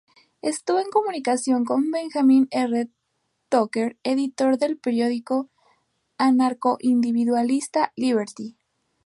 [0.41, 2.89] Estuvo en comunicación con Benjamin R.
[3.49, 5.51] Tucker editor del periódico
[6.17, 8.57] anarcoindividualista "Liberty".